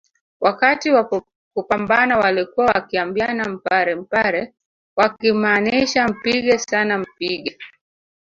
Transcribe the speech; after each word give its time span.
Wakati 0.41 0.89
wa 0.91 1.23
kupambana 1.53 2.17
walikuwa 2.17 2.65
wakiambiana 2.65 3.49
mpare 3.49 3.95
mpare 3.95 4.53
wakimaanisha 4.97 6.07
mpige 6.07 6.57
sana 6.59 6.97
mpige 6.97 7.57